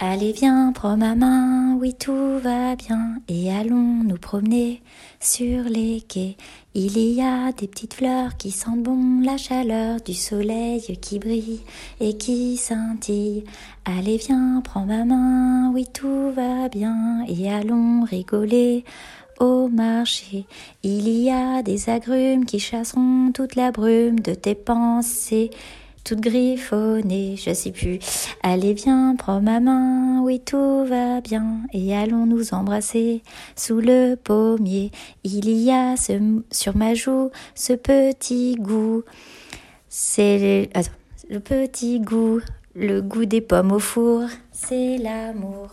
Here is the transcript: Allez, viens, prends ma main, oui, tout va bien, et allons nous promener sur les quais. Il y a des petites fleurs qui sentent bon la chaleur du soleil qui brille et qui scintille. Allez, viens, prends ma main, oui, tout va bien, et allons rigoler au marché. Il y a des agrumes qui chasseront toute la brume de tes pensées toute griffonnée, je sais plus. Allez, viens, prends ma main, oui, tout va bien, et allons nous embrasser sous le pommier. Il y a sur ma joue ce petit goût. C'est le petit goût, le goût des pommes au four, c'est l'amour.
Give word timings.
Allez, 0.00 0.30
viens, 0.30 0.70
prends 0.72 0.96
ma 0.96 1.16
main, 1.16 1.76
oui, 1.80 1.92
tout 1.92 2.38
va 2.38 2.76
bien, 2.76 3.16
et 3.26 3.52
allons 3.52 4.04
nous 4.04 4.16
promener 4.16 4.80
sur 5.18 5.64
les 5.64 6.02
quais. 6.02 6.36
Il 6.74 6.96
y 6.96 7.20
a 7.20 7.50
des 7.50 7.66
petites 7.66 7.94
fleurs 7.94 8.36
qui 8.36 8.52
sentent 8.52 8.84
bon 8.84 9.20
la 9.24 9.36
chaleur 9.36 10.00
du 10.00 10.14
soleil 10.14 10.96
qui 11.02 11.18
brille 11.18 11.62
et 11.98 12.16
qui 12.16 12.56
scintille. 12.56 13.42
Allez, 13.84 14.18
viens, 14.18 14.62
prends 14.62 14.86
ma 14.86 15.04
main, 15.04 15.72
oui, 15.74 15.84
tout 15.92 16.30
va 16.30 16.68
bien, 16.68 17.24
et 17.26 17.50
allons 17.50 18.04
rigoler 18.04 18.84
au 19.40 19.66
marché. 19.66 20.46
Il 20.84 21.08
y 21.08 21.28
a 21.28 21.64
des 21.64 21.90
agrumes 21.90 22.44
qui 22.44 22.60
chasseront 22.60 23.32
toute 23.34 23.56
la 23.56 23.72
brume 23.72 24.20
de 24.20 24.34
tes 24.34 24.54
pensées 24.54 25.50
toute 26.08 26.20
griffonnée, 26.20 27.36
je 27.36 27.52
sais 27.52 27.70
plus. 27.70 27.98
Allez, 28.42 28.72
viens, 28.72 29.14
prends 29.14 29.42
ma 29.42 29.60
main, 29.60 30.22
oui, 30.22 30.40
tout 30.40 30.86
va 30.86 31.20
bien, 31.20 31.60
et 31.74 31.94
allons 31.94 32.24
nous 32.24 32.54
embrasser 32.54 33.22
sous 33.56 33.80
le 33.80 34.14
pommier. 34.14 34.90
Il 35.22 35.50
y 35.50 35.70
a 35.70 35.96
sur 35.98 36.76
ma 36.76 36.94
joue 36.94 37.30
ce 37.54 37.74
petit 37.74 38.54
goût. 38.58 39.02
C'est 39.90 40.70
le 41.28 41.40
petit 41.40 42.00
goût, 42.00 42.40
le 42.74 43.02
goût 43.02 43.26
des 43.26 43.42
pommes 43.42 43.72
au 43.72 43.78
four, 43.78 44.22
c'est 44.50 44.96
l'amour. 44.96 45.68